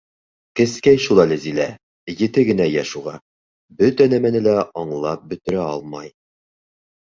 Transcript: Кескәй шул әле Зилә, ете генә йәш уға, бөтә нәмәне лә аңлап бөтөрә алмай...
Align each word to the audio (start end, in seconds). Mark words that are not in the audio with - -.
Кескәй 0.59 0.95
шул 1.03 1.19
әле 1.23 1.37
Зилә, 1.43 1.67
ете 2.21 2.45
генә 2.47 2.67
йәш 2.73 2.95
уға, 3.01 3.15
бөтә 3.83 4.09
нәмәне 4.15 4.43
лә 4.49 4.59
аңлап 4.85 5.31
бөтөрә 5.35 5.63
алмай... 5.77 6.13